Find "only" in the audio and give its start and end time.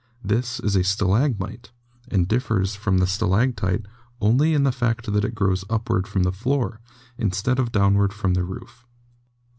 4.19-4.55